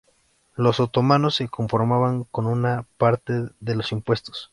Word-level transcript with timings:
Los 0.55 0.79
otomanos 0.79 1.35
se 1.35 1.47
conformaban 1.47 2.23
con 2.23 2.47
una 2.47 2.87
parte 2.97 3.33
de 3.59 3.75
los 3.75 3.91
impuestos. 3.91 4.49